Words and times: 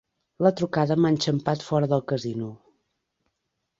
La 0.45 0.51
trucada 0.61 0.97
m'ha 1.03 1.11
enxampat 1.15 1.67
fora 1.67 1.91
del 1.93 2.03
casino. 2.13 2.51